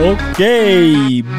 Ok, 0.00 0.40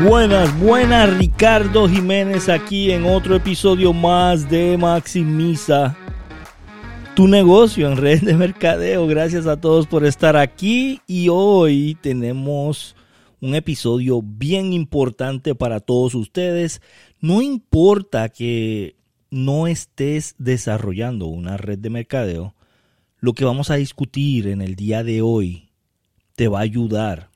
buenas, 0.03 0.59
buenas, 0.59 1.17
Ricardo 1.17 1.87
Jiménez 1.87 2.49
aquí 2.49 2.91
en 2.91 3.05
otro 3.05 3.35
episodio 3.35 3.93
más 3.93 4.49
de 4.49 4.77
Maximiza 4.77 5.95
tu 7.19 7.27
negocio 7.27 7.91
en 7.91 7.97
red 7.97 8.21
de 8.21 8.33
mercadeo. 8.33 9.05
Gracias 9.05 9.45
a 9.45 9.59
todos 9.59 9.87
por 9.87 10.05
estar 10.05 10.37
aquí 10.37 11.01
y 11.05 11.27
hoy 11.27 11.97
tenemos 11.99 12.95
un 13.41 13.55
episodio 13.55 14.21
bien 14.21 14.73
importante 14.73 15.55
para 15.55 15.79
todos 15.79 16.15
ustedes. 16.15 16.81
No 17.19 17.41
importa 17.41 18.29
que 18.29 18.95
no 19.31 19.67
estés 19.67 20.35
desarrollando 20.37 21.27
una 21.27 21.57
red 21.57 21.79
de 21.79 21.89
mercadeo, 21.89 22.55
lo 23.19 23.33
que 23.33 23.45
vamos 23.45 23.69
a 23.69 23.75
discutir 23.75 24.47
en 24.47 24.61
el 24.61 24.75
día 24.75 25.03
de 25.03 25.21
hoy 25.21 25.69
te 26.35 26.47
va 26.47 26.59
a 26.59 26.63
ayudar 26.63 27.29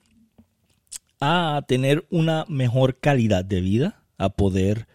a 1.19 1.63
tener 1.67 2.05
una 2.09 2.45
mejor 2.49 2.99
calidad 2.99 3.45
de 3.45 3.61
vida, 3.61 4.03
a 4.17 4.29
poder, 4.29 4.87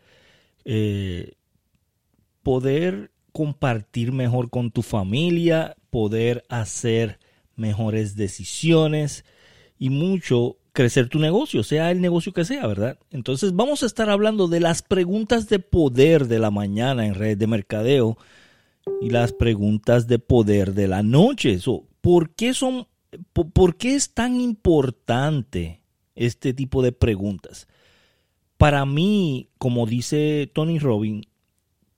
eh, 0.65 1.33
poder 2.43 3.13
compartir 3.33 4.13
mejor 4.13 4.51
con 4.51 4.71
tu 4.71 4.83
familia, 4.83 5.77
poder 5.91 6.45
hacer 6.49 7.19
mejores 7.57 8.15
decisiones 8.15 9.25
y 9.79 9.91
mucho 9.91 10.58
crecer 10.73 11.09
tu 11.09 11.19
negocio, 11.19 11.63
sea 11.63 11.91
el 11.91 12.01
negocio 12.01 12.33
que 12.33 12.45
sea, 12.45 12.67
¿verdad? 12.67 12.99
Entonces 13.11 13.55
vamos 13.55 13.83
a 13.83 13.87
estar 13.87 14.11
hablando 14.11 14.49
de 14.49 14.61
las 14.61 14.83
preguntas 14.83 15.49
de 15.49 15.59
poder 15.59 16.27
de 16.27 16.39
la 16.39 16.51
mañana 16.51 17.07
en 17.07 17.15
red 17.15 17.37
de 17.37 17.47
mercadeo 17.47 18.17
y 19.01 19.11
las 19.11 19.33
preguntas 19.33 20.07
de 20.07 20.19
poder 20.19 20.75
de 20.75 20.89
la 20.89 21.03
noche. 21.03 21.59
¿Por 22.01 22.31
qué 22.31 22.55
son, 22.55 22.87
por 23.33 23.77
qué 23.77 23.95
es 23.95 24.15
tan 24.15 24.41
importante 24.41 25.79
este 26.19 26.53
tipo 26.53 26.83
de 26.83 26.93
preguntas. 26.93 27.69
Para 28.57 28.85
mí, 28.85 29.51
como 29.59 29.87
dice 29.87 30.51
Tony 30.53 30.79
Robbins, 30.79 31.27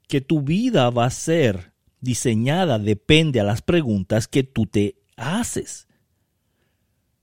que 0.06 0.20
tu 0.20 0.42
vida 0.42 0.90
va 0.90 1.06
a 1.06 1.10
ser 1.10 1.72
diseñada 2.00 2.78
depende 2.78 3.40
a 3.40 3.44
las 3.44 3.62
preguntas 3.62 4.28
que 4.28 4.42
tú 4.42 4.66
te 4.66 4.96
haces. 5.16 5.88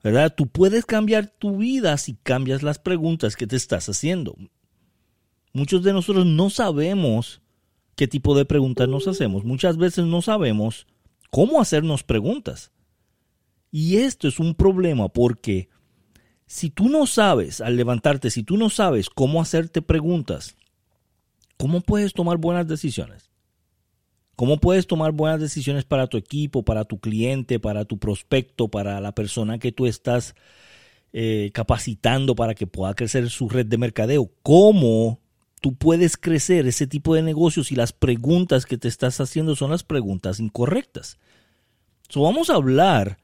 ¿Verdad? 0.07 0.33
Tú 0.33 0.47
puedes 0.47 0.85
cambiar 0.85 1.27
tu 1.27 1.57
vida 1.57 1.97
si 1.97 2.13
cambias 2.13 2.63
las 2.63 2.79
preguntas 2.79 3.35
que 3.35 3.45
te 3.45 3.57
estás 3.57 3.89
haciendo. 3.89 4.37
Muchos 5.51 5.83
de 5.83 5.91
nosotros 5.91 6.25
no 6.25 6.49
sabemos 6.49 7.41
qué 7.97 8.07
tipo 8.07 8.33
de 8.33 8.45
preguntas 8.45 8.87
nos 8.87 9.05
hacemos. 9.09 9.43
Muchas 9.43 9.75
veces 9.75 10.05
no 10.05 10.21
sabemos 10.21 10.87
cómo 11.29 11.59
hacernos 11.59 12.03
preguntas. 12.03 12.71
Y 13.69 13.97
esto 13.97 14.29
es 14.29 14.39
un 14.39 14.55
problema 14.55 15.09
porque 15.09 15.67
si 16.45 16.69
tú 16.69 16.87
no 16.87 17.05
sabes, 17.05 17.59
al 17.59 17.75
levantarte, 17.75 18.31
si 18.31 18.43
tú 18.43 18.55
no 18.55 18.69
sabes 18.69 19.09
cómo 19.09 19.41
hacerte 19.41 19.81
preguntas, 19.81 20.55
¿cómo 21.57 21.81
puedes 21.81 22.13
tomar 22.13 22.37
buenas 22.37 22.65
decisiones? 22.65 23.29
¿Cómo 24.37 24.57
puedes 24.57 24.85
tomar 24.85 25.13
buenas 25.13 25.41
decisiones 25.41 25.83
para 25.83 26.05
tu 26.05 26.15
equipo, 26.15 26.61
para 26.61 26.85
tu 26.85 26.99
cliente, 26.99 27.59
para 27.59 27.85
tu 27.85 27.97
prospecto, 27.97 28.67
para 28.67 29.01
la 29.01 29.11
persona 29.11 29.57
que 29.57 29.71
tú 29.71 29.87
estás 29.87 30.35
eh, 31.11 31.49
capacitando 31.55 32.35
para 32.35 32.53
que 32.53 32.67
pueda 32.67 32.93
crecer 32.93 33.31
su 33.31 33.49
red 33.49 33.65
de 33.65 33.79
mercadeo? 33.79 34.29
¿Cómo 34.43 35.19
tú 35.59 35.73
puedes 35.73 36.17
crecer 36.17 36.67
ese 36.67 36.85
tipo 36.85 37.15
de 37.15 37.23
negocios 37.23 37.65
si 37.65 37.75
las 37.75 37.93
preguntas 37.93 38.67
que 38.67 38.77
te 38.77 38.87
estás 38.87 39.19
haciendo 39.19 39.55
son 39.55 39.71
las 39.71 39.83
preguntas 39.83 40.39
incorrectas? 40.39 41.17
So, 42.07 42.21
vamos 42.21 42.51
a 42.51 42.57
hablar 42.57 43.17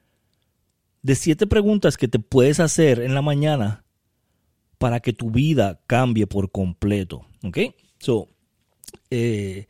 de 1.03 1.13
siete 1.13 1.45
preguntas 1.45 1.95
que 1.95 2.07
te 2.07 2.17
puedes 2.17 2.59
hacer 2.59 2.99
en 2.99 3.13
la 3.13 3.21
mañana 3.21 3.85
para 4.79 4.99
que 4.99 5.13
tu 5.13 5.29
vida 5.29 5.79
cambie 5.85 6.25
por 6.25 6.51
completo. 6.51 7.27
¿Ok? 7.43 7.59
So, 7.99 8.29
eh, 9.11 9.67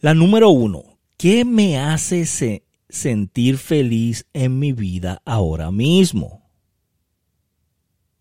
la 0.00 0.14
número 0.14 0.50
uno, 0.50 0.98
¿qué 1.16 1.44
me 1.44 1.78
hace 1.78 2.62
sentir 2.88 3.58
feliz 3.58 4.26
en 4.32 4.58
mi 4.58 4.72
vida 4.72 5.22
ahora 5.24 5.70
mismo? 5.70 6.50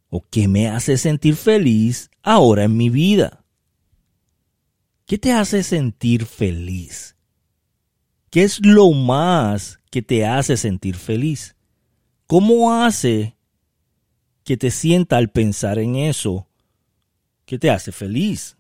¿O 0.10 0.22
qué 0.22 0.48
me 0.48 0.70
hace 0.70 0.98
sentir 0.98 1.36
feliz 1.36 2.10
ahora 2.24 2.64
en 2.64 2.78
mi 2.78 2.90
vida? 2.90 3.44
¿Qué 5.06 5.18
te 5.18 5.34
hace 5.34 5.62
sentir 5.62 6.26
feliz? 6.26 7.16
¿Qué 8.30 8.44
es 8.44 8.66
lo 8.66 8.92
más 8.92 9.80
que 9.92 10.02
te 10.02 10.26
hace 10.26 10.58
sentir 10.58 10.96
feliz? 10.96 11.56
¿Cómo 12.28 12.74
hace 12.74 13.38
que 14.44 14.58
te 14.58 14.72
sienta 14.72 15.18
al 15.18 15.30
pensar 15.30 15.80
en 15.80 15.96
eso 15.96 16.48
que 17.46 17.60
te 17.60 17.70
hace 17.70 17.92
feliz? 17.92 18.58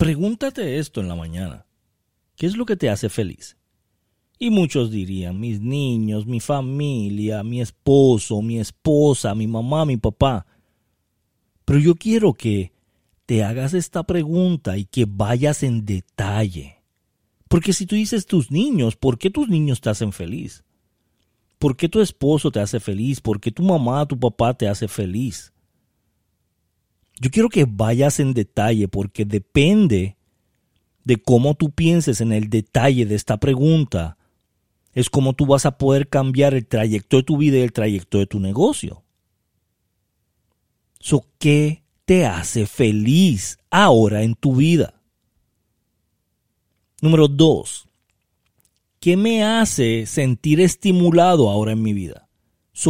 Pregúntate 0.00 0.78
esto 0.78 1.02
en 1.02 1.08
la 1.08 1.14
mañana. 1.14 1.66
¿Qué 2.34 2.46
es 2.46 2.56
lo 2.56 2.64
que 2.64 2.74
te 2.74 2.88
hace 2.88 3.10
feliz? 3.10 3.58
Y 4.38 4.48
muchos 4.48 4.90
dirían, 4.90 5.38
mis 5.38 5.60
niños, 5.60 6.24
mi 6.24 6.40
familia, 6.40 7.42
mi 7.42 7.60
esposo, 7.60 8.40
mi 8.40 8.58
esposa, 8.58 9.34
mi 9.34 9.46
mamá, 9.46 9.84
mi 9.84 9.98
papá. 9.98 10.46
Pero 11.66 11.78
yo 11.80 11.96
quiero 11.96 12.32
que 12.32 12.72
te 13.26 13.44
hagas 13.44 13.74
esta 13.74 14.02
pregunta 14.04 14.78
y 14.78 14.86
que 14.86 15.04
vayas 15.06 15.62
en 15.62 15.84
detalle. 15.84 16.78
Porque 17.46 17.74
si 17.74 17.84
tú 17.84 17.94
dices 17.94 18.24
tus 18.24 18.50
niños, 18.50 18.96
¿por 18.96 19.18
qué 19.18 19.28
tus 19.28 19.50
niños 19.50 19.82
te 19.82 19.90
hacen 19.90 20.12
feliz? 20.14 20.64
¿Por 21.58 21.76
qué 21.76 21.90
tu 21.90 22.00
esposo 22.00 22.50
te 22.50 22.60
hace 22.60 22.80
feliz? 22.80 23.20
¿Por 23.20 23.38
qué 23.38 23.52
tu 23.52 23.62
mamá, 23.62 24.06
tu 24.06 24.18
papá 24.18 24.54
te 24.54 24.66
hace 24.66 24.88
feliz? 24.88 25.52
Yo 27.20 27.30
quiero 27.30 27.48
que 27.48 27.66
vayas 27.68 28.18
en 28.18 28.34
detalle 28.34 28.88
porque 28.88 29.24
depende 29.24 30.16
de 31.04 31.16
cómo 31.18 31.54
tú 31.54 31.70
pienses 31.70 32.20
en 32.20 32.32
el 32.32 32.50
detalle 32.50 33.06
de 33.06 33.14
esta 33.14 33.36
pregunta, 33.36 34.16
es 34.92 35.08
como 35.08 35.34
tú 35.34 35.46
vas 35.46 35.66
a 35.66 35.78
poder 35.78 36.08
cambiar 36.08 36.54
el 36.54 36.66
trayecto 36.66 37.18
de 37.18 37.22
tu 37.22 37.36
vida 37.36 37.58
y 37.58 37.60
el 37.60 37.72
trayecto 37.72 38.18
de 38.18 38.26
tu 38.26 38.40
negocio. 38.40 39.04
So, 40.98 41.26
¿Qué 41.38 41.84
te 42.04 42.26
hace 42.26 42.66
feliz 42.66 43.58
ahora 43.70 44.22
en 44.22 44.34
tu 44.34 44.56
vida? 44.56 45.00
Número 47.00 47.28
dos, 47.28 47.86
¿Qué 49.00 49.16
me 49.16 49.42
hace 49.42 50.04
sentir 50.04 50.60
estimulado 50.60 51.48
ahora 51.48 51.72
en 51.72 51.82
mi 51.82 51.94
vida? 51.94 52.28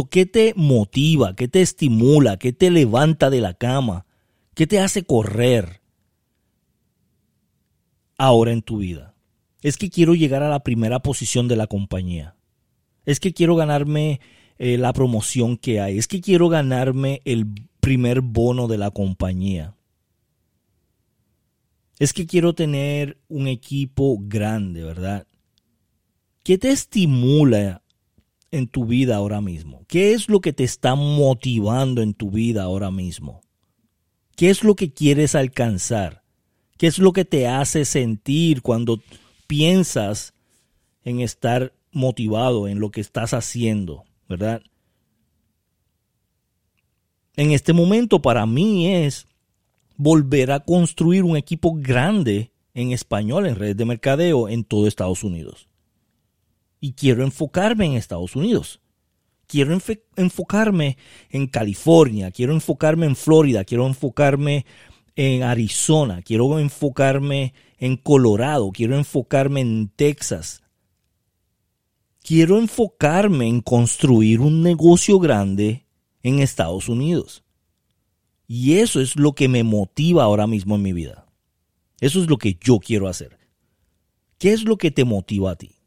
¿Qué 0.09 0.25
te 0.25 0.53
motiva? 0.57 1.35
¿Qué 1.35 1.47
te 1.47 1.61
estimula? 1.61 2.37
¿Qué 2.37 2.51
te 2.51 2.69
levanta 2.69 3.29
de 3.29 3.39
la 3.39 3.53
cama? 3.53 4.05
¿Qué 4.53 4.67
te 4.67 4.79
hace 4.79 5.03
correr 5.03 5.81
ahora 8.17 8.51
en 8.51 8.61
tu 8.61 8.77
vida? 8.79 9.15
Es 9.61 9.77
que 9.77 9.89
quiero 9.89 10.13
llegar 10.15 10.43
a 10.43 10.49
la 10.49 10.63
primera 10.63 10.99
posición 10.99 11.47
de 11.47 11.55
la 11.55 11.67
compañía. 11.67 12.35
Es 13.05 13.19
que 13.19 13.33
quiero 13.33 13.55
ganarme 13.55 14.19
eh, 14.57 14.77
la 14.77 14.91
promoción 14.91 15.57
que 15.57 15.79
hay. 15.79 15.97
Es 15.97 16.07
que 16.07 16.19
quiero 16.19 16.49
ganarme 16.49 17.21
el 17.25 17.47
primer 17.79 18.21
bono 18.21 18.67
de 18.67 18.77
la 18.77 18.91
compañía. 18.91 19.75
Es 21.97 22.13
que 22.13 22.25
quiero 22.25 22.53
tener 22.53 23.19
un 23.27 23.47
equipo 23.47 24.17
grande, 24.19 24.83
¿verdad? 24.83 25.27
¿Qué 26.43 26.57
te 26.57 26.71
estimula 26.71 27.83
en 28.49 28.67
tu 28.67 28.85
vida 28.85 29.15
ahora 29.15 29.39
mismo? 29.39 29.85
¿Qué 29.87 30.13
es 30.13 30.27
lo 30.27 30.41
que 30.41 30.51
te 30.51 30.63
está 30.63 30.95
motivando 30.95 32.01
en 32.01 32.13
tu 32.13 32.31
vida 32.31 32.63
ahora 32.63 32.91
mismo? 32.91 33.41
¿Qué 34.41 34.49
es 34.49 34.63
lo 34.63 34.75
que 34.75 34.91
quieres 34.91 35.35
alcanzar? 35.35 36.23
¿Qué 36.79 36.87
es 36.87 36.97
lo 36.97 37.13
que 37.13 37.25
te 37.25 37.47
hace 37.47 37.85
sentir 37.85 38.63
cuando 38.63 38.99
piensas 39.45 40.33
en 41.03 41.19
estar 41.19 41.75
motivado 41.91 42.67
en 42.67 42.79
lo 42.79 42.89
que 42.89 43.01
estás 43.01 43.35
haciendo, 43.35 44.03
verdad? 44.27 44.63
En 47.35 47.51
este 47.51 47.71
momento 47.71 48.23
para 48.23 48.47
mí 48.47 48.87
es 48.87 49.27
volver 49.95 50.51
a 50.51 50.61
construir 50.61 51.21
un 51.21 51.37
equipo 51.37 51.75
grande 51.75 52.51
en 52.73 52.93
español 52.93 53.45
en 53.45 53.53
redes 53.53 53.77
de 53.77 53.85
mercadeo 53.85 54.49
en 54.49 54.63
todo 54.63 54.87
Estados 54.87 55.23
Unidos 55.23 55.67
y 56.79 56.93
quiero 56.93 57.23
enfocarme 57.23 57.85
en 57.85 57.93
Estados 57.93 58.35
Unidos. 58.35 58.80
Quiero 59.51 59.77
enfocarme 60.15 60.97
en 61.29 61.45
California, 61.45 62.31
quiero 62.31 62.53
enfocarme 62.53 63.05
en 63.05 63.17
Florida, 63.17 63.65
quiero 63.65 63.85
enfocarme 63.85 64.65
en 65.17 65.43
Arizona, 65.43 66.21
quiero 66.21 66.57
enfocarme 66.57 67.53
en 67.77 67.97
Colorado, 67.97 68.71
quiero 68.71 68.95
enfocarme 68.95 69.59
en 69.59 69.91
Texas. 69.93 70.63
Quiero 72.23 72.59
enfocarme 72.59 73.49
en 73.49 73.59
construir 73.59 74.39
un 74.39 74.63
negocio 74.63 75.19
grande 75.19 75.85
en 76.23 76.39
Estados 76.39 76.87
Unidos. 76.87 77.43
Y 78.47 78.75
eso 78.75 79.01
es 79.01 79.17
lo 79.17 79.33
que 79.33 79.49
me 79.49 79.63
motiva 79.63 80.23
ahora 80.23 80.47
mismo 80.47 80.75
en 80.75 80.81
mi 80.81 80.93
vida. 80.93 81.27
Eso 81.99 82.21
es 82.21 82.29
lo 82.29 82.37
que 82.37 82.57
yo 82.61 82.79
quiero 82.79 83.09
hacer. 83.09 83.37
¿Qué 84.37 84.53
es 84.53 84.63
lo 84.63 84.77
que 84.77 84.91
te 84.91 85.03
motiva 85.03 85.51
a 85.51 85.55
ti? 85.57 85.80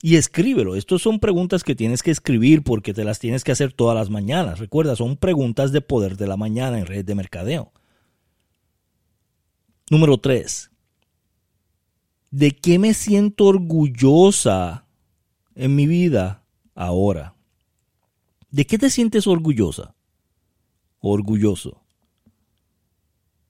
Y 0.00 0.16
escríbelo. 0.16 0.76
Estas 0.76 1.02
son 1.02 1.18
preguntas 1.18 1.64
que 1.64 1.74
tienes 1.74 2.02
que 2.02 2.12
escribir 2.12 2.62
porque 2.62 2.94
te 2.94 3.04
las 3.04 3.18
tienes 3.18 3.42
que 3.42 3.52
hacer 3.52 3.72
todas 3.72 3.96
las 3.96 4.10
mañanas. 4.10 4.60
Recuerda, 4.60 4.94
son 4.94 5.16
preguntas 5.16 5.72
de 5.72 5.80
poder 5.80 6.16
de 6.16 6.28
la 6.28 6.36
mañana 6.36 6.78
en 6.78 6.86
red 6.86 7.04
de 7.04 7.14
mercadeo. 7.16 7.72
Número 9.90 10.18
3. 10.18 10.70
¿De 12.30 12.52
qué 12.52 12.78
me 12.78 12.94
siento 12.94 13.46
orgullosa 13.46 14.86
en 15.54 15.74
mi 15.74 15.86
vida 15.86 16.44
ahora? 16.74 17.34
¿De 18.50 18.66
qué 18.66 18.78
te 18.78 18.90
sientes 18.90 19.26
orgullosa? 19.26 19.94
Orgulloso. 21.00 21.82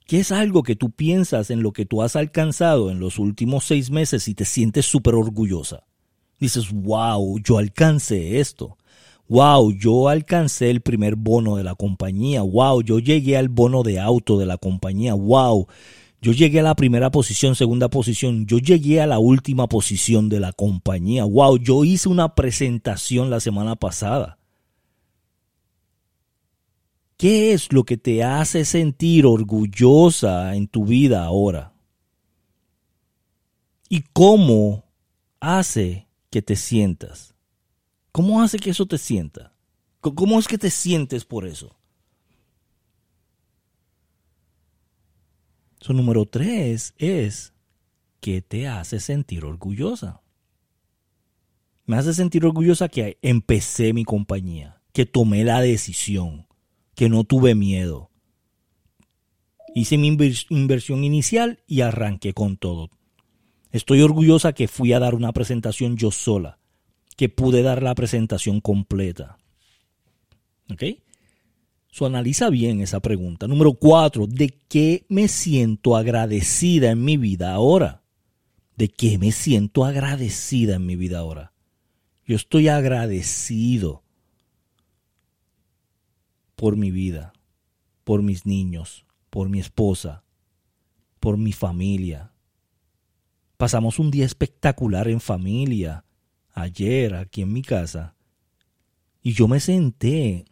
¿Qué 0.06 0.20
es 0.20 0.32
algo 0.32 0.62
que 0.62 0.76
tú 0.76 0.90
piensas 0.90 1.50
en 1.50 1.62
lo 1.62 1.72
que 1.72 1.84
tú 1.84 2.02
has 2.02 2.16
alcanzado 2.16 2.90
en 2.90 2.98
los 2.98 3.18
últimos 3.18 3.64
seis 3.64 3.90
meses 3.90 4.26
y 4.28 4.34
te 4.34 4.46
sientes 4.46 4.86
súper 4.86 5.14
orgullosa? 5.14 5.84
Dices, 6.38 6.70
wow, 6.72 7.38
yo 7.40 7.58
alcancé 7.58 8.40
esto. 8.40 8.76
Wow, 9.28 9.72
yo 9.72 10.08
alcancé 10.08 10.70
el 10.70 10.80
primer 10.80 11.14
bono 11.14 11.56
de 11.56 11.64
la 11.64 11.74
compañía. 11.74 12.42
Wow, 12.42 12.82
yo 12.82 12.98
llegué 12.98 13.36
al 13.36 13.48
bono 13.48 13.82
de 13.82 14.00
auto 14.00 14.38
de 14.38 14.46
la 14.46 14.56
compañía. 14.56 15.14
Wow, 15.14 15.68
yo 16.22 16.32
llegué 16.32 16.60
a 16.60 16.62
la 16.64 16.74
primera 16.74 17.10
posición, 17.10 17.54
segunda 17.54 17.88
posición. 17.90 18.46
Yo 18.46 18.58
llegué 18.58 19.00
a 19.00 19.06
la 19.06 19.18
última 19.18 19.68
posición 19.68 20.28
de 20.28 20.40
la 20.40 20.52
compañía. 20.52 21.24
Wow, 21.24 21.58
yo 21.58 21.84
hice 21.84 22.08
una 22.08 22.34
presentación 22.34 23.28
la 23.28 23.40
semana 23.40 23.76
pasada. 23.76 24.38
¿Qué 27.18 27.52
es 27.52 27.72
lo 27.72 27.84
que 27.84 27.96
te 27.96 28.24
hace 28.24 28.64
sentir 28.64 29.26
orgullosa 29.26 30.54
en 30.54 30.68
tu 30.68 30.86
vida 30.86 31.24
ahora? 31.24 31.72
¿Y 33.88 34.02
cómo 34.12 34.84
hace 35.40 36.07
que 36.30 36.42
te 36.42 36.56
sientas? 36.56 37.34
¿Cómo 38.12 38.42
hace 38.42 38.58
que 38.58 38.70
eso 38.70 38.86
te 38.86 38.98
sienta? 38.98 39.54
¿Cómo 40.00 40.38
es 40.38 40.48
que 40.48 40.58
te 40.58 40.70
sientes 40.70 41.24
por 41.24 41.46
eso? 41.46 41.76
Su 45.80 45.92
número 45.92 46.26
tres 46.26 46.94
es 46.98 47.52
¿qué 48.20 48.42
te 48.42 48.66
hace 48.66 49.00
sentir 49.00 49.44
orgullosa? 49.44 50.22
Me 51.86 51.96
hace 51.96 52.12
sentir 52.12 52.44
orgullosa 52.44 52.88
que 52.88 53.18
empecé 53.22 53.92
mi 53.92 54.04
compañía, 54.04 54.82
que 54.92 55.06
tomé 55.06 55.44
la 55.44 55.60
decisión, 55.60 56.46
que 56.94 57.08
no 57.08 57.24
tuve 57.24 57.54
miedo. 57.54 58.10
Hice 59.74 59.96
mi 59.96 60.08
inversión 60.08 61.04
inicial 61.04 61.62
y 61.66 61.82
arranqué 61.82 62.34
con 62.34 62.56
todo. 62.56 62.90
Estoy 63.70 64.00
orgullosa 64.02 64.52
que 64.52 64.68
fui 64.68 64.92
a 64.92 64.98
dar 64.98 65.14
una 65.14 65.32
presentación 65.32 65.96
yo 65.96 66.10
sola, 66.10 66.58
que 67.16 67.28
pude 67.28 67.62
dar 67.62 67.82
la 67.82 67.94
presentación 67.94 68.60
completa. 68.60 69.38
¿Ok? 70.70 70.84
So, 71.90 72.06
analiza 72.06 72.50
bien 72.50 72.80
esa 72.80 73.00
pregunta. 73.00 73.48
Número 73.48 73.74
cuatro, 73.74 74.26
¿de 74.26 74.50
qué 74.68 75.04
me 75.08 75.28
siento 75.28 75.96
agradecida 75.96 76.90
en 76.90 77.04
mi 77.04 77.16
vida 77.16 77.52
ahora? 77.52 78.02
¿De 78.76 78.88
qué 78.88 79.18
me 79.18 79.32
siento 79.32 79.84
agradecida 79.84 80.76
en 80.76 80.86
mi 80.86 80.96
vida 80.96 81.18
ahora? 81.18 81.52
Yo 82.26 82.36
estoy 82.36 82.68
agradecido 82.68 84.04
por 86.54 86.76
mi 86.76 86.90
vida, 86.90 87.32
por 88.04 88.22
mis 88.22 88.46
niños, 88.46 89.06
por 89.30 89.48
mi 89.48 89.60
esposa, 89.60 90.24
por 91.20 91.38
mi 91.38 91.52
familia. 91.52 92.32
Pasamos 93.58 93.98
un 93.98 94.12
día 94.12 94.24
espectacular 94.24 95.08
en 95.08 95.20
familia 95.20 96.04
ayer 96.52 97.16
aquí 97.16 97.42
en 97.42 97.52
mi 97.52 97.62
casa 97.62 98.14
y 99.20 99.32
yo 99.32 99.48
me 99.48 99.58
senté 99.58 100.44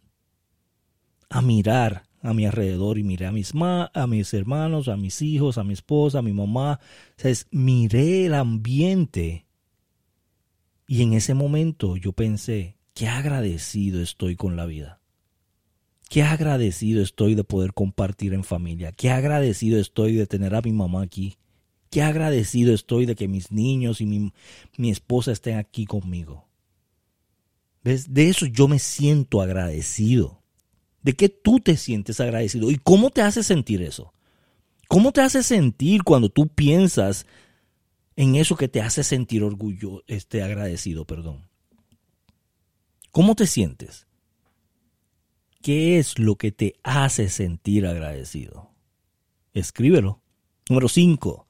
a 1.30 1.40
mirar 1.40 2.02
a 2.20 2.34
mi 2.34 2.46
alrededor 2.46 2.98
y 2.98 3.04
miré 3.04 3.26
a 3.26 3.30
mis, 3.30 3.52
a 3.54 4.06
mis 4.08 4.34
hermanos, 4.34 4.88
a 4.88 4.96
mis 4.96 5.22
hijos, 5.22 5.56
a 5.56 5.62
mi 5.62 5.72
esposa, 5.72 6.18
a 6.18 6.22
mi 6.22 6.32
mamá. 6.32 6.80
O 7.24 7.28
miré 7.52 8.26
el 8.26 8.34
ambiente 8.34 9.46
y 10.88 11.02
en 11.02 11.12
ese 11.12 11.34
momento 11.34 11.96
yo 11.96 12.12
pensé, 12.12 12.76
qué 12.92 13.06
agradecido 13.06 14.02
estoy 14.02 14.34
con 14.34 14.56
la 14.56 14.66
vida. 14.66 15.00
Qué 16.08 16.24
agradecido 16.24 17.02
estoy 17.02 17.36
de 17.36 17.44
poder 17.44 17.72
compartir 17.72 18.34
en 18.34 18.42
familia. 18.42 18.90
Qué 18.90 19.10
agradecido 19.10 19.78
estoy 19.78 20.16
de 20.16 20.26
tener 20.26 20.56
a 20.56 20.62
mi 20.62 20.72
mamá 20.72 21.02
aquí. 21.02 21.38
Qué 21.90 22.02
agradecido 22.02 22.74
estoy 22.74 23.06
de 23.06 23.14
que 23.14 23.28
mis 23.28 23.52
niños 23.52 24.00
y 24.00 24.06
mi, 24.06 24.32
mi 24.76 24.90
esposa 24.90 25.32
estén 25.32 25.58
aquí 25.58 25.86
conmigo. 25.86 26.46
¿Ves? 27.82 28.12
De 28.12 28.28
eso 28.28 28.46
yo 28.46 28.68
me 28.68 28.78
siento 28.78 29.40
agradecido. 29.40 30.42
¿De 31.02 31.14
qué 31.14 31.28
tú 31.28 31.60
te 31.60 31.76
sientes 31.76 32.18
agradecido? 32.18 32.70
¿Y 32.70 32.78
cómo 32.78 33.10
te 33.10 33.22
hace 33.22 33.44
sentir 33.44 33.82
eso? 33.82 34.12
¿Cómo 34.88 35.12
te 35.12 35.20
hace 35.20 35.42
sentir 35.42 36.02
cuando 36.02 36.28
tú 36.28 36.48
piensas 36.48 37.26
en 38.16 38.34
eso 38.34 38.56
que 38.56 38.68
te 38.68 38.80
hace 38.80 39.04
sentir 39.04 39.44
orgullo, 39.44 40.02
este 40.08 40.42
agradecido, 40.42 41.04
perdón? 41.04 41.48
¿Cómo 43.12 43.34
te 43.34 43.46
sientes? 43.46 44.06
¿Qué 45.62 45.98
es 45.98 46.18
lo 46.18 46.36
que 46.36 46.52
te 46.52 46.74
hace 46.82 47.28
sentir 47.28 47.86
agradecido? 47.86 48.70
Escríbelo. 49.54 50.20
Número 50.68 50.88
5. 50.88 51.45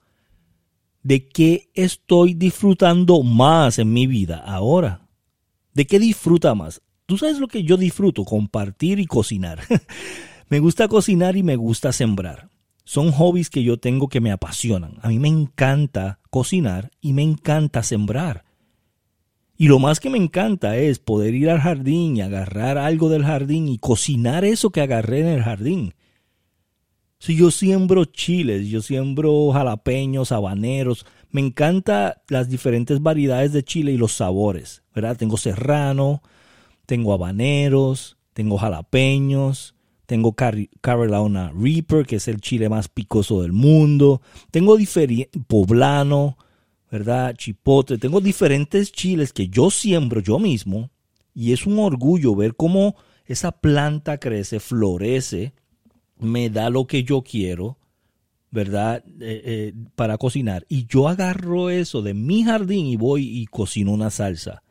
¿De 1.06 1.28
qué 1.28 1.70
estoy 1.74 2.34
disfrutando 2.34 3.22
más 3.22 3.78
en 3.78 3.92
mi 3.92 4.08
vida 4.08 4.38
ahora? 4.38 5.06
¿De 5.72 5.86
qué 5.86 6.00
disfruta 6.00 6.52
más? 6.56 6.82
Tú 7.06 7.16
sabes 7.16 7.38
lo 7.38 7.46
que 7.46 7.62
yo 7.62 7.76
disfruto, 7.76 8.24
compartir 8.24 8.98
y 8.98 9.06
cocinar. 9.06 9.60
me 10.48 10.58
gusta 10.58 10.88
cocinar 10.88 11.36
y 11.36 11.44
me 11.44 11.54
gusta 11.54 11.92
sembrar. 11.92 12.48
Son 12.82 13.12
hobbies 13.12 13.50
que 13.50 13.62
yo 13.62 13.78
tengo 13.78 14.08
que 14.08 14.20
me 14.20 14.32
apasionan. 14.32 14.98
A 15.00 15.06
mí 15.06 15.20
me 15.20 15.28
encanta 15.28 16.18
cocinar 16.28 16.90
y 17.00 17.12
me 17.12 17.22
encanta 17.22 17.84
sembrar. 17.84 18.44
Y 19.56 19.68
lo 19.68 19.78
más 19.78 20.00
que 20.00 20.10
me 20.10 20.18
encanta 20.18 20.76
es 20.76 20.98
poder 20.98 21.36
ir 21.36 21.50
al 21.50 21.60
jardín 21.60 22.16
y 22.16 22.22
agarrar 22.22 22.78
algo 22.78 23.10
del 23.10 23.22
jardín 23.22 23.68
y 23.68 23.78
cocinar 23.78 24.44
eso 24.44 24.70
que 24.70 24.80
agarré 24.80 25.20
en 25.20 25.28
el 25.28 25.44
jardín. 25.44 25.94
Si 27.18 27.36
yo 27.36 27.50
siembro 27.50 28.04
chiles, 28.04 28.68
yo 28.68 28.82
siembro 28.82 29.50
jalapeños, 29.52 30.32
habaneros, 30.32 31.06
me 31.30 31.40
encanta 31.40 32.22
las 32.28 32.48
diferentes 32.48 33.02
variedades 33.02 33.52
de 33.52 33.64
chile 33.64 33.92
y 33.92 33.96
los 33.96 34.12
sabores, 34.12 34.82
¿verdad? 34.94 35.16
Tengo 35.16 35.36
serrano, 35.36 36.22
tengo 36.84 37.12
habaneros, 37.12 38.16
tengo 38.32 38.58
jalapeños, 38.58 39.74
tengo 40.06 40.34
Carolina 40.34 41.52
Reaper, 41.54 42.06
que 42.06 42.16
es 42.16 42.28
el 42.28 42.40
chile 42.40 42.68
más 42.68 42.88
picoso 42.88 43.42
del 43.42 43.52
mundo, 43.52 44.22
tengo 44.50 44.76
poblano, 45.48 46.38
¿verdad? 46.90 47.34
Chipotle. 47.36 47.98
Tengo 47.98 48.20
diferentes 48.20 48.92
chiles 48.92 49.32
que 49.32 49.48
yo 49.48 49.70
siembro 49.70 50.20
yo 50.20 50.38
mismo 50.38 50.90
y 51.34 51.52
es 51.52 51.66
un 51.66 51.78
orgullo 51.78 52.36
ver 52.36 52.54
cómo 52.54 52.94
esa 53.24 53.52
planta 53.52 54.18
crece, 54.18 54.60
florece, 54.60 55.54
me 56.18 56.50
da 56.50 56.70
lo 56.70 56.86
que 56.86 57.04
yo 57.04 57.22
quiero, 57.22 57.78
¿verdad? 58.50 59.04
Eh, 59.20 59.42
eh, 59.44 59.72
para 59.94 60.18
cocinar. 60.18 60.64
Y 60.68 60.86
yo 60.86 61.08
agarro 61.08 61.70
eso 61.70 62.02
de 62.02 62.14
mi 62.14 62.42
jardín 62.44 62.86
y 62.86 62.96
voy 62.96 63.28
y 63.28 63.46
cocino 63.46 63.92
una 63.92 64.10
salsa, 64.10 64.62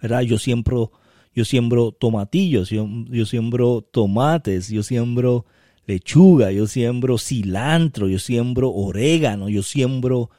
¿verdad? 0.00 0.22
Yo 0.22 0.38
siembro, 0.38 0.92
yo 1.34 1.44
siembro 1.44 1.92
tomatillos, 1.92 2.70
yo, 2.70 2.88
yo 3.08 3.26
siembro 3.26 3.82
tomates, 3.82 4.68
yo 4.68 4.82
siembro 4.82 5.46
lechuga, 5.86 6.50
yo 6.50 6.66
siembro 6.66 7.18
cilantro, 7.18 8.08
yo 8.08 8.18
siembro 8.18 8.72
orégano, 8.72 9.48
yo 9.48 9.62
siembro 9.62 10.30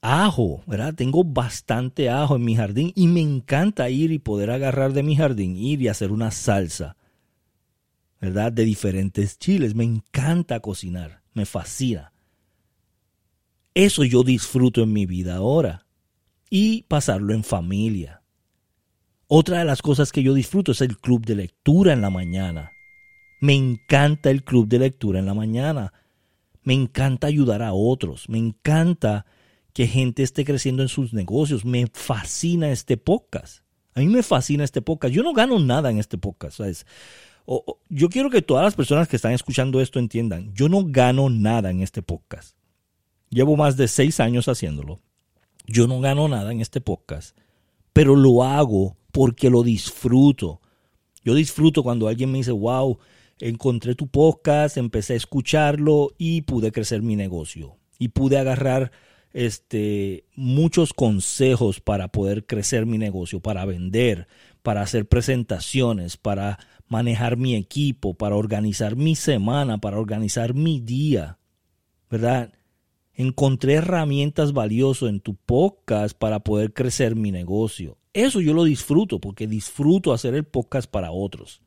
ajo, 0.00 0.62
¿verdad? 0.66 0.94
Tengo 0.94 1.24
bastante 1.24 2.08
ajo 2.08 2.36
en 2.36 2.44
mi 2.44 2.56
jardín 2.56 2.92
y 2.94 3.06
me 3.06 3.20
encanta 3.20 3.90
ir 3.90 4.12
y 4.12 4.18
poder 4.18 4.50
agarrar 4.50 4.92
de 4.92 5.02
mi 5.02 5.16
jardín, 5.16 5.56
ir 5.56 5.82
y 5.82 5.88
hacer 5.88 6.12
una 6.12 6.30
salsa, 6.30 6.96
¿verdad? 8.20 8.52
De 8.52 8.64
diferentes 8.64 9.38
chiles. 9.38 9.74
Me 9.74 9.84
encanta 9.84 10.60
cocinar, 10.60 11.22
me 11.32 11.46
fascina. 11.46 12.12
Eso 13.74 14.04
yo 14.04 14.22
disfruto 14.22 14.82
en 14.82 14.92
mi 14.92 15.06
vida 15.06 15.36
ahora 15.36 15.86
y 16.50 16.82
pasarlo 16.82 17.32
en 17.32 17.44
familia. 17.44 18.22
Otra 19.28 19.60
de 19.60 19.64
las 19.64 19.80
cosas 19.80 20.10
que 20.10 20.22
yo 20.22 20.34
disfruto 20.34 20.72
es 20.72 20.80
el 20.80 20.98
club 20.98 21.24
de 21.24 21.36
lectura 21.36 21.92
en 21.92 22.00
la 22.00 22.10
mañana. 22.10 22.72
Me 23.40 23.54
encanta 23.54 24.30
el 24.30 24.44
club 24.44 24.68
de 24.68 24.80
lectura 24.80 25.20
en 25.20 25.26
la 25.26 25.34
mañana. 25.34 25.92
Me 26.62 26.74
encanta 26.74 27.28
ayudar 27.28 27.62
a 27.62 27.72
otros. 27.72 28.28
Me 28.28 28.38
encanta 28.38 29.24
que 29.72 29.86
gente 29.86 30.24
esté 30.24 30.44
creciendo 30.44 30.82
en 30.82 30.88
sus 30.88 31.14
negocios. 31.14 31.64
Me 31.64 31.86
fascina 31.92 32.70
este 32.70 32.96
podcast. 32.96 33.62
A 33.94 34.00
mí 34.00 34.08
me 34.08 34.24
fascina 34.24 34.64
este 34.64 34.82
podcast. 34.82 35.14
Yo 35.14 35.22
no 35.22 35.32
gano 35.32 35.58
nada 35.60 35.90
en 35.90 35.98
este 35.98 36.18
podcast, 36.18 36.58
¿sabes? 36.58 36.84
Yo 37.88 38.08
quiero 38.08 38.30
que 38.30 38.42
todas 38.42 38.64
las 38.64 38.76
personas 38.76 39.08
que 39.08 39.16
están 39.16 39.32
escuchando 39.32 39.80
esto 39.80 39.98
entiendan, 39.98 40.52
yo 40.54 40.68
no 40.68 40.84
gano 40.86 41.28
nada 41.30 41.70
en 41.70 41.80
este 41.80 42.02
podcast. 42.02 42.56
Llevo 43.28 43.56
más 43.56 43.76
de 43.76 43.88
seis 43.88 44.20
años 44.20 44.48
haciéndolo. 44.48 45.00
Yo 45.66 45.86
no 45.86 46.00
gano 46.00 46.28
nada 46.28 46.52
en 46.52 46.60
este 46.60 46.80
podcast, 46.80 47.36
pero 47.92 48.16
lo 48.16 48.44
hago 48.44 48.96
porque 49.12 49.50
lo 49.50 49.62
disfruto. 49.62 50.60
Yo 51.24 51.34
disfruto 51.34 51.82
cuando 51.82 52.08
alguien 52.08 52.30
me 52.30 52.38
dice, 52.38 52.52
wow, 52.52 52.98
encontré 53.40 53.94
tu 53.94 54.08
podcast, 54.08 54.76
empecé 54.76 55.14
a 55.14 55.16
escucharlo 55.16 56.12
y 56.18 56.42
pude 56.42 56.72
crecer 56.72 57.02
mi 57.02 57.16
negocio. 57.16 57.76
Y 57.98 58.08
pude 58.08 58.38
agarrar 58.38 58.90
este, 59.32 60.24
muchos 60.34 60.92
consejos 60.92 61.80
para 61.80 62.08
poder 62.08 62.46
crecer 62.46 62.86
mi 62.86 62.98
negocio, 62.98 63.40
para 63.40 63.64
vender, 63.64 64.28
para 64.62 64.82
hacer 64.82 65.06
presentaciones, 65.06 66.16
para 66.16 66.58
manejar 66.90 67.38
mi 67.38 67.54
equipo, 67.54 68.12
para 68.12 68.36
organizar 68.36 68.96
mi 68.96 69.14
semana, 69.14 69.78
para 69.78 69.98
organizar 69.98 70.52
mi 70.52 70.80
día. 70.80 71.38
¿Verdad? 72.10 72.52
Encontré 73.14 73.74
herramientas 73.74 74.52
valiosas 74.52 75.08
en 75.08 75.20
tu 75.20 75.36
podcast 75.36 76.18
para 76.18 76.40
poder 76.40 76.74
crecer 76.74 77.14
mi 77.14 77.30
negocio. 77.30 77.96
Eso 78.12 78.40
yo 78.40 78.52
lo 78.52 78.64
disfruto 78.64 79.20
porque 79.20 79.46
disfruto 79.46 80.12
hacer 80.12 80.34
el 80.34 80.44
podcast 80.44 80.90
para 80.90 81.12
otros. 81.12 81.62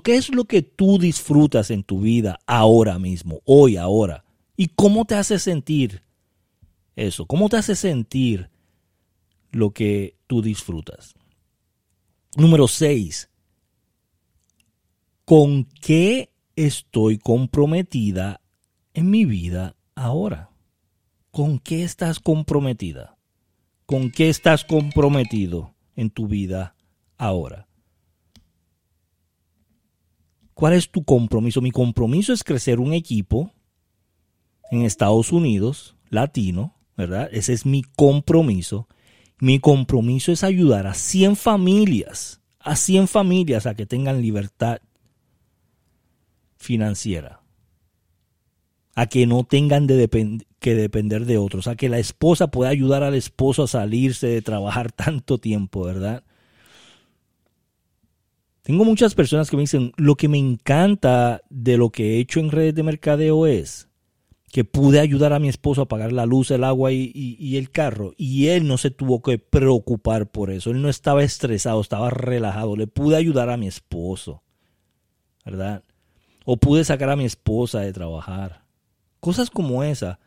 ¿Qué 0.00 0.16
es 0.16 0.34
lo 0.34 0.46
que 0.46 0.62
tú 0.62 0.98
disfrutas 0.98 1.70
en 1.70 1.82
tu 1.84 2.00
vida 2.00 2.38
ahora 2.46 2.98
mismo, 2.98 3.42
hoy, 3.44 3.76
ahora? 3.76 4.24
¿Y 4.56 4.68
cómo 4.68 5.04
te 5.04 5.14
hace 5.14 5.38
sentir 5.38 6.02
eso? 6.96 7.26
¿Cómo 7.26 7.50
te 7.50 7.58
hace 7.58 7.76
sentir 7.76 8.48
lo 9.50 9.72
que 9.72 10.16
tú 10.26 10.40
disfrutas? 10.40 11.14
Número 12.36 12.66
6. 12.66 13.28
¿Con 15.24 15.64
qué 15.80 16.32
estoy 16.56 17.18
comprometida 17.18 18.40
en 18.92 19.08
mi 19.08 19.24
vida 19.24 19.76
ahora? 19.94 20.50
¿Con 21.30 21.60
qué 21.60 21.84
estás 21.84 22.18
comprometida? 22.18 23.16
¿Con 23.86 24.10
qué 24.10 24.28
estás 24.28 24.64
comprometido 24.64 25.74
en 25.94 26.10
tu 26.10 26.26
vida 26.26 26.74
ahora? 27.18 27.68
¿Cuál 30.54 30.74
es 30.74 30.90
tu 30.90 31.04
compromiso? 31.04 31.60
Mi 31.60 31.70
compromiso 31.70 32.32
es 32.32 32.42
crecer 32.42 32.80
un 32.80 32.92
equipo 32.92 33.52
en 34.72 34.82
Estados 34.82 35.30
Unidos, 35.30 35.96
latino, 36.10 36.74
¿verdad? 36.96 37.28
Ese 37.32 37.52
es 37.52 37.64
mi 37.64 37.82
compromiso. 37.82 38.88
Mi 39.38 39.60
compromiso 39.60 40.32
es 40.32 40.42
ayudar 40.42 40.88
a 40.88 40.94
100 40.94 41.36
familias, 41.36 42.40
a 42.58 42.74
100 42.74 43.06
familias 43.06 43.66
a 43.66 43.74
que 43.74 43.86
tengan 43.86 44.20
libertad 44.20 44.80
financiera, 46.62 47.42
a 48.94 49.06
que 49.06 49.26
no 49.26 49.44
tengan 49.44 49.86
que 49.86 50.74
depender 50.74 51.26
de 51.26 51.38
otros, 51.38 51.66
a 51.66 51.76
que 51.76 51.88
la 51.88 51.98
esposa 51.98 52.50
pueda 52.50 52.70
ayudar 52.70 53.02
al 53.02 53.14
esposo 53.14 53.64
a 53.64 53.68
salirse 53.68 54.28
de 54.28 54.42
trabajar 54.42 54.92
tanto 54.92 55.38
tiempo, 55.38 55.84
¿verdad? 55.84 56.24
Tengo 58.62 58.84
muchas 58.84 59.14
personas 59.14 59.50
que 59.50 59.56
me 59.56 59.64
dicen, 59.64 59.92
lo 59.96 60.14
que 60.14 60.28
me 60.28 60.38
encanta 60.38 61.42
de 61.50 61.76
lo 61.76 61.90
que 61.90 62.14
he 62.14 62.20
hecho 62.20 62.38
en 62.38 62.50
redes 62.50 62.74
de 62.76 62.84
mercadeo 62.84 63.46
es 63.46 63.88
que 64.52 64.64
pude 64.64 65.00
ayudar 65.00 65.32
a 65.32 65.38
mi 65.38 65.48
esposo 65.48 65.80
a 65.80 65.88
pagar 65.88 66.12
la 66.12 66.26
luz, 66.26 66.50
el 66.50 66.62
agua 66.62 66.92
y, 66.92 67.56
el 67.56 67.70
carro. 67.70 68.12
Y 68.18 68.48
él 68.48 68.68
no 68.68 68.76
se 68.76 68.90
tuvo 68.90 69.22
que 69.22 69.38
preocupar 69.38 70.30
por 70.30 70.50
eso. 70.50 70.70
Él 70.70 70.82
no 70.82 70.90
estaba 70.90 71.24
estresado, 71.24 71.80
estaba 71.80 72.10
relajado. 72.10 72.76
Le 72.76 72.86
pude 72.86 73.16
ayudar 73.16 73.48
a 73.48 73.56
mi 73.56 73.66
esposo. 73.66 74.42
¿Verdad? 75.42 75.82
O 76.44 76.56
pude 76.56 76.84
sacar 76.84 77.10
a 77.10 77.16
mi 77.16 77.24
esposa 77.24 77.80
de 77.80 77.92
trabajar. 77.92 78.64
Cosas 79.20 79.50
como 79.50 79.84
esa 79.84 80.18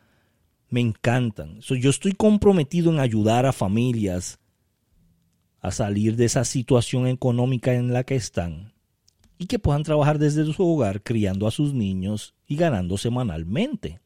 me 0.70 0.82
encantan. 0.82 1.60
yo 1.62 1.90
estoy 1.90 2.14
comprometido 2.14 2.92
en 2.92 3.00
ayudar 3.00 3.46
a 3.46 3.54
familias 3.54 4.40
a 5.62 5.72
salir 5.72 6.16
de 6.16 6.26
esa 6.26 6.46
situación 6.46 7.08
económica 7.08 7.74
en 7.74 7.92
la 7.92 8.04
que 8.04 8.16
están 8.16 8.74
y 9.40 9.48
que 9.48 9.58
puedan 9.58 9.84
trabajar 9.84 10.20
desde 10.20 10.46
su 10.54 10.64
hogar 10.64 11.02
criando 11.02 11.48
a 11.48 11.52
sus 11.52 11.74
niños 11.74 12.36
y 12.48 12.56
ganando 12.56 12.98
semanalmente. 12.98 14.00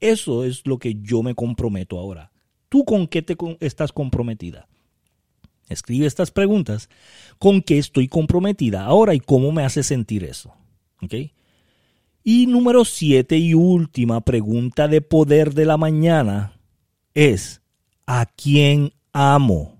Eso 0.00 0.44
es 0.44 0.66
lo 0.66 0.78
que 0.78 0.94
yo 1.02 1.22
me 1.22 1.34
comprometo 1.34 1.98
ahora. 1.98 2.30
¿Tú 2.68 2.84
con 2.84 3.08
qué 3.08 3.22
te 3.22 3.36
estás 3.60 3.92
comprometida? 3.92 4.68
Escribe 5.68 6.06
estas 6.06 6.30
preguntas. 6.30 6.88
¿Con 7.38 7.62
qué 7.62 7.78
estoy 7.78 8.06
comprometida 8.06 8.84
ahora 8.84 9.14
y 9.14 9.20
cómo 9.20 9.50
me 9.50 9.64
hace 9.64 9.82
sentir 9.82 10.22
eso? 10.24 10.54
Y 12.22 12.46
número 12.46 12.84
siete 12.84 13.38
y 13.38 13.54
última 13.54 14.20
pregunta 14.20 14.88
de 14.88 15.00
poder 15.00 15.54
de 15.54 15.64
la 15.64 15.76
mañana 15.76 16.52
es, 17.14 17.62
¿a 18.06 18.26
quién 18.26 18.92
amo? 19.12 19.76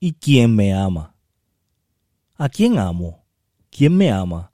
¿Y 0.00 0.12
quién 0.12 0.54
me 0.54 0.72
ama? 0.72 1.14
¿A 2.36 2.48
quién 2.48 2.78
amo? 2.78 3.24
¿Quién 3.70 3.96
me 3.96 4.10
ama? 4.10 4.52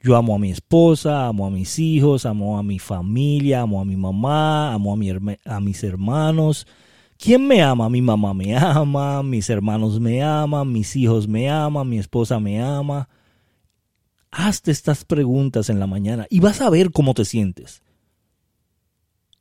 Yo 0.00 0.14
amo 0.14 0.36
a 0.36 0.38
mi 0.38 0.50
esposa, 0.50 1.26
amo 1.26 1.46
a 1.46 1.50
mis 1.50 1.78
hijos, 1.78 2.24
amo 2.24 2.56
a 2.56 2.62
mi 2.62 2.78
familia, 2.78 3.62
amo 3.62 3.80
a 3.80 3.84
mi 3.84 3.96
mamá, 3.96 4.72
amo 4.72 4.94
a, 4.94 5.54
a 5.56 5.60
mis 5.60 5.82
hermanos. 5.82 6.66
¿Quién 7.18 7.48
me 7.48 7.60
ama? 7.60 7.88
Mi 7.90 8.00
mamá 8.00 8.32
me 8.32 8.56
ama, 8.56 9.24
mis 9.24 9.50
hermanos 9.50 9.98
me 9.98 10.22
aman, 10.22 10.72
mis 10.72 10.94
hijos 10.94 11.26
me 11.26 11.50
aman, 11.50 11.88
mi 11.88 11.98
esposa 11.98 12.38
me 12.38 12.62
ama. 12.62 13.08
Hazte 14.40 14.70
estas 14.70 15.04
preguntas 15.04 15.68
en 15.68 15.80
la 15.80 15.88
mañana 15.88 16.28
y 16.30 16.38
vas 16.38 16.60
a 16.60 16.70
ver 16.70 16.92
cómo 16.92 17.12
te 17.12 17.24
sientes. 17.24 17.82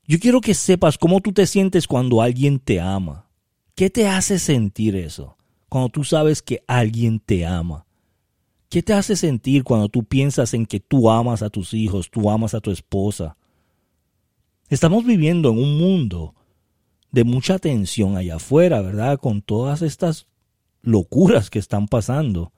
Yo 0.08 0.18
quiero 0.18 0.42
que 0.42 0.56
sepas 0.56 0.98
cómo 0.98 1.22
tú 1.22 1.34
te 1.34 1.46
sientes 1.46 1.86
cuando 1.86 2.20
alguien 2.20 2.58
te 2.58 2.82
ama. 2.82 3.30
¿Qué 3.75 3.92
te 3.92 4.08
hace 4.08 4.39
sentir 4.39 4.96
eso? 4.96 5.38
Cuando 5.70 5.89
tú 5.89 6.04
sabes 6.04 6.42
que 6.42 6.63
alguien 6.66 7.20
te 7.20 7.46
ama. 7.46 7.86
¿Qué 8.70 8.82
te 8.82 8.94
hace 8.94 9.16
sentir 9.16 9.63
cuando 9.63 9.88
tú 9.88 10.04
piensas 10.04 10.56
en 10.56 10.66
que 10.66 10.80
tú 10.80 11.12
amas 11.12 11.44
a 11.44 11.51
tus 11.51 11.75
hijos, 11.75 12.10
tú 12.10 12.32
amas 12.32 12.56
a 12.56 12.60
tu 12.60 12.72
esposa? 12.72 13.38
Estamos 14.68 15.06
viviendo 15.06 15.51
en 15.51 15.60
un 15.60 15.77
mundo 15.77 16.34
de 17.12 17.24
mucha 17.24 17.60
tensión 17.60 18.18
allá 18.18 18.38
afuera, 18.38 18.82
¿verdad? 18.82 19.20
Con 19.20 19.44
todas 19.44 19.84
estas 19.84 20.25
locuras 20.82 21.51
que 21.51 21.60
están 21.60 21.88
pasando. 21.88 22.51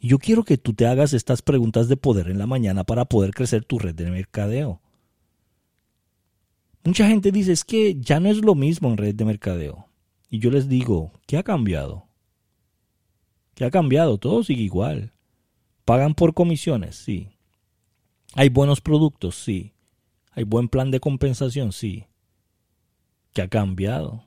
Yo 0.00 0.18
quiero 0.18 0.44
que 0.44 0.56
tú 0.56 0.72
te 0.72 0.86
hagas 0.86 1.12
estas 1.12 1.42
preguntas 1.42 1.88
de 1.88 1.96
poder 1.96 2.28
en 2.28 2.38
la 2.38 2.46
mañana 2.46 2.84
para 2.84 3.04
poder 3.04 3.32
crecer 3.32 3.64
tu 3.64 3.78
red 3.78 3.94
de 3.94 4.10
mercadeo. 4.10 4.80
Mucha 6.84 7.06
gente 7.06 7.30
dice 7.30 7.52
es 7.52 7.64
que 7.64 8.00
ya 8.00 8.18
no 8.18 8.30
es 8.30 8.38
lo 8.38 8.54
mismo 8.54 8.88
en 8.88 8.96
red 8.96 9.14
de 9.14 9.26
mercadeo. 9.26 9.86
Y 10.30 10.38
yo 10.38 10.50
les 10.50 10.68
digo, 10.68 11.12
¿qué 11.26 11.36
ha 11.36 11.42
cambiado? 11.42 12.06
¿Qué 13.54 13.66
ha 13.66 13.70
cambiado? 13.70 14.16
Todo 14.16 14.42
sigue 14.42 14.62
igual. 14.62 15.12
¿Pagan 15.84 16.14
por 16.14 16.32
comisiones? 16.32 16.96
Sí. 16.96 17.28
¿Hay 18.34 18.48
buenos 18.48 18.80
productos? 18.80 19.34
Sí. 19.34 19.74
¿Hay 20.32 20.44
buen 20.44 20.68
plan 20.68 20.90
de 20.90 21.00
compensación? 21.00 21.72
Sí. 21.72 22.06
¿Qué 23.34 23.42
ha 23.42 23.48
cambiado? 23.48 24.24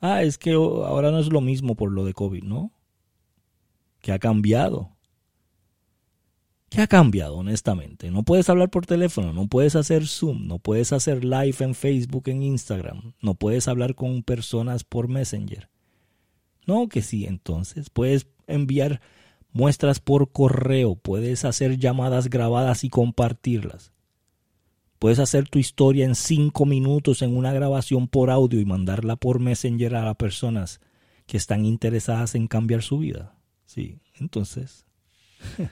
Ah, 0.00 0.22
es 0.22 0.38
que 0.38 0.52
ahora 0.52 1.10
no 1.10 1.18
es 1.18 1.30
lo 1.30 1.42
mismo 1.42 1.74
por 1.74 1.92
lo 1.92 2.06
de 2.06 2.14
COVID, 2.14 2.44
¿no? 2.44 2.72
¿Qué 4.00 4.12
ha 4.12 4.18
cambiado? 4.18 4.96
¿Qué 6.70 6.80
ha 6.82 6.86
cambiado, 6.86 7.36
honestamente? 7.36 8.12
No 8.12 8.22
puedes 8.22 8.48
hablar 8.48 8.70
por 8.70 8.86
teléfono, 8.86 9.32
no 9.32 9.48
puedes 9.48 9.74
hacer 9.74 10.06
Zoom, 10.06 10.46
no 10.46 10.60
puedes 10.60 10.92
hacer 10.92 11.24
live 11.24 11.56
en 11.58 11.74
Facebook, 11.74 12.28
en 12.28 12.44
Instagram, 12.44 13.14
no 13.20 13.34
puedes 13.34 13.66
hablar 13.66 13.96
con 13.96 14.22
personas 14.22 14.84
por 14.84 15.08
Messenger. 15.08 15.68
No, 16.66 16.88
que 16.88 17.02
sí, 17.02 17.26
entonces 17.26 17.90
puedes 17.90 18.28
enviar 18.46 19.00
muestras 19.52 19.98
por 19.98 20.30
correo, 20.30 20.94
puedes 20.94 21.44
hacer 21.44 21.76
llamadas 21.76 22.30
grabadas 22.30 22.84
y 22.84 22.88
compartirlas. 22.88 23.92
Puedes 25.00 25.18
hacer 25.18 25.48
tu 25.48 25.58
historia 25.58 26.04
en 26.04 26.14
cinco 26.14 26.66
minutos 26.66 27.22
en 27.22 27.36
una 27.36 27.52
grabación 27.52 28.06
por 28.06 28.30
audio 28.30 28.60
y 28.60 28.64
mandarla 28.64 29.16
por 29.16 29.40
Messenger 29.40 29.96
a 29.96 30.04
las 30.04 30.16
personas 30.16 30.80
que 31.26 31.36
están 31.36 31.64
interesadas 31.64 32.36
en 32.36 32.46
cambiar 32.46 32.82
su 32.82 32.98
vida. 32.98 33.39
Sí, 33.70 34.00
entonces 34.18 34.84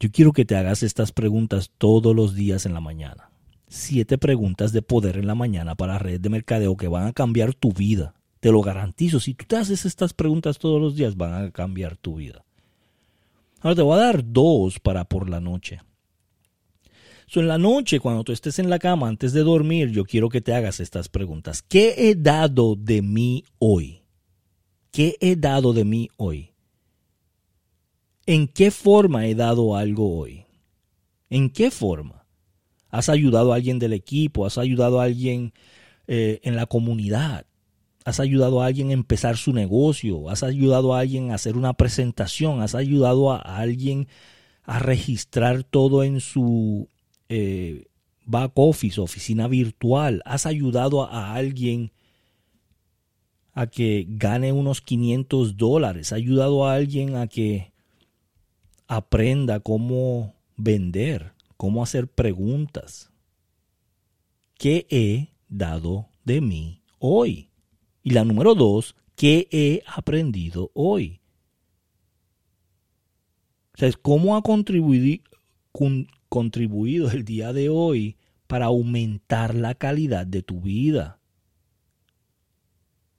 Yo 0.00 0.10
quiero 0.10 0.32
que 0.32 0.46
te 0.46 0.56
hagas 0.56 0.82
estas 0.82 1.12
preguntas 1.12 1.70
todos 1.76 2.16
los 2.16 2.34
días 2.34 2.64
en 2.64 2.72
la 2.72 2.80
mañana. 2.80 3.30
Siete 3.68 4.16
preguntas 4.16 4.72
de 4.72 4.80
poder 4.80 5.18
en 5.18 5.26
la 5.26 5.34
mañana 5.34 5.74
para 5.74 5.98
redes 5.98 6.22
de 6.22 6.30
mercadeo 6.30 6.78
que 6.78 6.88
van 6.88 7.06
a 7.06 7.12
cambiar 7.12 7.52
tu 7.52 7.72
vida. 7.72 8.14
Te 8.40 8.50
lo 8.50 8.62
garantizo. 8.62 9.20
Si 9.20 9.34
tú 9.34 9.44
te 9.46 9.56
haces 9.56 9.84
estas 9.84 10.14
preguntas 10.14 10.58
todos 10.58 10.80
los 10.80 10.96
días, 10.96 11.14
van 11.14 11.34
a 11.34 11.50
cambiar 11.50 11.98
tu 11.98 12.16
vida. 12.16 12.42
Ahora 13.60 13.76
te 13.76 13.82
voy 13.82 13.98
a 13.98 14.02
dar 14.02 14.24
dos 14.24 14.80
para 14.80 15.04
por 15.04 15.28
la 15.28 15.40
noche. 15.40 15.80
So, 17.26 17.40
en 17.40 17.48
la 17.48 17.58
noche, 17.58 18.00
cuando 18.00 18.24
tú 18.24 18.32
estés 18.32 18.58
en 18.58 18.70
la 18.70 18.78
cama 18.78 19.08
antes 19.08 19.34
de 19.34 19.42
dormir, 19.42 19.90
yo 19.90 20.06
quiero 20.06 20.30
que 20.30 20.40
te 20.40 20.54
hagas 20.54 20.80
estas 20.80 21.10
preguntas. 21.10 21.60
¿Qué 21.62 21.94
he 21.96 22.14
dado 22.14 22.76
de 22.76 23.02
mí 23.02 23.44
hoy? 23.58 24.01
¿Qué 24.92 25.16
he 25.20 25.36
dado 25.36 25.72
de 25.72 25.84
mí 25.84 26.10
hoy? 26.18 26.52
¿En 28.26 28.46
qué 28.46 28.70
forma 28.70 29.26
he 29.26 29.34
dado 29.34 29.74
algo 29.74 30.18
hoy? 30.18 30.44
¿En 31.30 31.48
qué 31.48 31.70
forma? 31.70 32.26
¿Has 32.90 33.08
ayudado 33.08 33.52
a 33.52 33.56
alguien 33.56 33.78
del 33.78 33.94
equipo? 33.94 34.44
¿Has 34.44 34.58
ayudado 34.58 35.00
a 35.00 35.04
alguien 35.04 35.54
eh, 36.06 36.40
en 36.42 36.56
la 36.56 36.66
comunidad? 36.66 37.46
¿Has 38.04 38.20
ayudado 38.20 38.60
a 38.60 38.66
alguien 38.66 38.90
a 38.90 38.92
empezar 38.92 39.38
su 39.38 39.54
negocio? 39.54 40.28
¿Has 40.28 40.42
ayudado 40.42 40.94
a 40.94 41.00
alguien 41.00 41.30
a 41.30 41.36
hacer 41.36 41.56
una 41.56 41.72
presentación? 41.72 42.60
¿Has 42.60 42.74
ayudado 42.74 43.32
a, 43.32 43.38
alguien 43.38 44.08
a 44.64 44.78
registrar 44.78 45.64
todo 45.64 46.04
en 46.04 46.20
su 46.20 46.90
eh, 47.30 47.86
back 48.26 48.52
office, 48.56 49.00
oficina 49.00 49.48
virtual? 49.48 50.20
¿Has 50.26 50.44
ayudado 50.44 51.04
a, 51.04 51.32
alguien 51.34 51.92
a 53.52 53.66
que 53.66 54.06
gane 54.08 54.52
unos 54.52 54.80
500 54.80 55.56
dólares? 55.56 56.12
¿Has 56.12 56.18
ayudado 56.18 56.66
a 56.66 56.74
alguien 56.74 57.16
a 57.16 57.26
que 57.26 57.72
aprenda 58.92 59.60
cómo 59.60 60.34
vender, 60.56 61.32
cómo 61.56 61.82
hacer 61.82 62.08
preguntas. 62.08 63.10
¿Qué 64.58 64.86
he 64.90 65.28
dado 65.48 66.08
de 66.24 66.42
mí 66.42 66.82
hoy? 66.98 67.48
Y 68.02 68.10
la 68.10 68.24
número 68.24 68.54
dos, 68.54 68.94
¿qué 69.16 69.48
he 69.50 69.82
aprendido 69.86 70.70
hoy? 70.74 71.20
O 73.74 73.78
sea, 73.78 73.90
¿cómo 74.02 74.36
ha 74.36 74.42
contribuido, 74.42 75.24
contribuido 76.28 77.10
el 77.10 77.24
día 77.24 77.54
de 77.54 77.70
hoy 77.70 78.18
para 78.46 78.66
aumentar 78.66 79.54
la 79.54 79.74
calidad 79.74 80.26
de 80.26 80.42
tu 80.42 80.60
vida? 80.60 81.18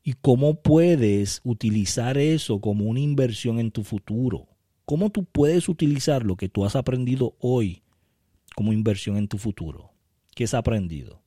¿Y 0.03 0.13
cómo 0.13 0.61
puedes 0.61 1.39
utilizar 1.45 2.17
eso 2.17 2.59
como 2.59 2.85
una 2.85 2.99
inversión 2.99 3.59
en 3.59 3.71
tu 3.71 3.85
futuro? 3.85 4.49
¿Cómo 4.83 5.09
tú 5.11 5.23
puedes 5.23 5.69
utilizar 5.69 6.25
lo 6.25 6.35
que 6.35 6.49
tú 6.49 6.65
has 6.65 6.75
aprendido 6.75 7.37
hoy 7.39 7.83
como 8.53 8.73
inversión 8.73 9.15
en 9.15 9.29
tu 9.29 9.37
futuro? 9.37 9.93
¿Qué 10.35 10.43
has 10.43 10.53
aprendido? 10.53 11.21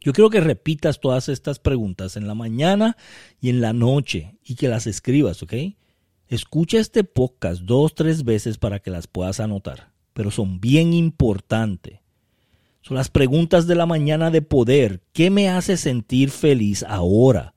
Yo 0.00 0.14
quiero 0.14 0.30
que 0.30 0.40
repitas 0.40 1.00
todas 1.00 1.28
estas 1.28 1.58
preguntas 1.58 2.16
en 2.16 2.26
la 2.26 2.34
mañana 2.34 2.96
y 3.42 3.50
en 3.50 3.60
la 3.60 3.74
noche 3.74 4.38
y 4.42 4.54
que 4.54 4.68
las 4.68 4.86
escribas, 4.86 5.42
¿ok? 5.42 5.54
Escucha 6.28 6.78
este 6.78 7.04
podcast 7.04 7.62
dos, 7.62 7.94
tres 7.94 8.24
veces 8.24 8.56
para 8.56 8.78
que 8.78 8.90
las 8.90 9.06
puedas 9.06 9.38
anotar, 9.38 9.92
pero 10.14 10.30
son 10.30 10.60
bien 10.60 10.94
importantes. 10.94 12.00
Son 12.80 12.96
las 12.96 13.10
preguntas 13.10 13.66
de 13.66 13.74
la 13.74 13.84
mañana 13.84 14.30
de 14.30 14.40
poder. 14.40 15.02
¿Qué 15.12 15.28
me 15.28 15.50
hace 15.50 15.76
sentir 15.76 16.30
feliz 16.30 16.84
ahora? 16.84 17.54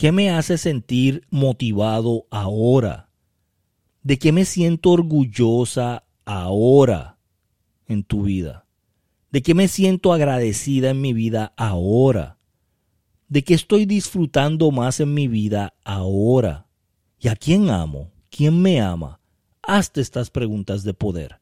¿Qué 0.00 0.12
me 0.12 0.30
hace 0.30 0.56
sentir 0.56 1.26
motivado 1.28 2.26
ahora? 2.30 3.10
¿De 4.02 4.18
qué 4.18 4.32
me 4.32 4.46
siento 4.46 4.92
orgullosa 4.92 6.04
ahora 6.24 7.18
en 7.86 8.02
tu 8.04 8.22
vida? 8.22 8.64
¿De 9.30 9.42
qué 9.42 9.52
me 9.52 9.68
siento 9.68 10.14
agradecida 10.14 10.88
en 10.88 11.02
mi 11.02 11.12
vida 11.12 11.52
ahora? 11.54 12.38
¿De 13.28 13.44
qué 13.44 13.52
estoy 13.52 13.84
disfrutando 13.84 14.70
más 14.70 15.00
en 15.00 15.12
mi 15.12 15.28
vida 15.28 15.74
ahora? 15.84 16.66
¿Y 17.20 17.28
a 17.28 17.36
quién 17.36 17.68
amo? 17.68 18.10
¿Quién 18.30 18.58
me 18.62 18.80
ama? 18.80 19.20
Hazte 19.60 20.00
estas 20.00 20.30
preguntas 20.30 20.82
de 20.82 20.94
poder. 20.94 21.40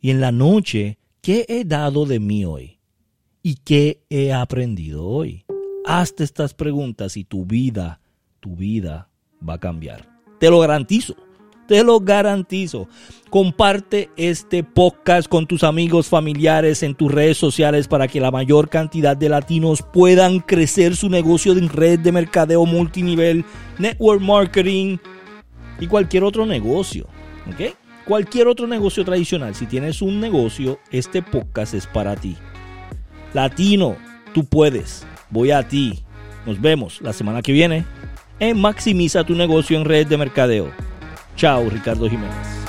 Y 0.00 0.08
en 0.08 0.22
la 0.22 0.32
noche, 0.32 0.96
¿qué 1.20 1.44
he 1.50 1.66
dado 1.66 2.06
de 2.06 2.20
mí 2.20 2.46
hoy? 2.46 2.80
¿Y 3.42 3.56
qué 3.56 4.02
he 4.08 4.32
aprendido 4.32 5.06
hoy? 5.06 5.44
Hazte 5.86 6.24
estas 6.24 6.54
preguntas 6.54 7.18
y 7.18 7.24
tu 7.24 7.44
vida, 7.44 8.00
tu 8.40 8.56
vida 8.56 9.10
va 9.46 9.54
a 9.54 9.60
cambiar. 9.60 10.08
Te 10.40 10.48
lo 10.48 10.60
garantizo. 10.60 11.14
Te 11.68 11.84
lo 11.84 12.00
garantizo. 12.00 12.88
Comparte 13.28 14.08
este 14.16 14.64
podcast 14.64 15.28
con 15.28 15.46
tus 15.46 15.62
amigos 15.62 16.08
familiares 16.08 16.82
en 16.82 16.94
tus 16.94 17.12
redes 17.12 17.36
sociales 17.36 17.86
para 17.86 18.08
que 18.08 18.18
la 18.18 18.30
mayor 18.30 18.70
cantidad 18.70 19.14
de 19.14 19.28
latinos 19.28 19.82
puedan 19.82 20.40
crecer 20.40 20.96
su 20.96 21.10
negocio 21.10 21.52
en 21.52 21.68
red 21.68 22.00
de 22.00 22.12
mercadeo 22.12 22.64
multinivel, 22.64 23.44
network 23.78 24.22
marketing 24.22 24.96
y 25.80 25.86
cualquier 25.86 26.24
otro 26.24 26.46
negocio. 26.46 27.06
¿Ok? 27.46 27.74
Cualquier 28.06 28.48
otro 28.48 28.66
negocio 28.66 29.04
tradicional. 29.04 29.54
Si 29.54 29.66
tienes 29.66 30.00
un 30.00 30.18
negocio, 30.18 30.78
este 30.90 31.20
podcast 31.20 31.74
es 31.74 31.86
para 31.86 32.16
ti. 32.16 32.36
Latino, 33.34 33.96
tú 34.32 34.44
puedes. 34.44 35.06
Voy 35.34 35.50
a 35.50 35.66
ti. 35.66 35.98
Nos 36.46 36.60
vemos 36.60 37.00
la 37.00 37.12
semana 37.12 37.42
que 37.42 37.50
viene 37.50 37.84
en 38.38 38.60
Maximiza 38.60 39.24
tu 39.24 39.34
negocio 39.34 39.76
en 39.76 39.84
red 39.84 40.06
de 40.06 40.16
mercadeo. 40.16 40.70
Chao, 41.34 41.68
Ricardo 41.68 42.08
Jiménez. 42.08 42.63